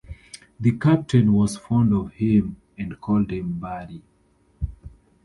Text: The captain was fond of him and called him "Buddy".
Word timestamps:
The 0.59 0.79
captain 0.79 1.31
was 1.31 1.57
fond 1.57 1.93
of 1.93 2.11
him 2.13 2.57
and 2.75 2.99
called 2.99 3.29
him 3.29 3.59
"Buddy". 3.59 4.01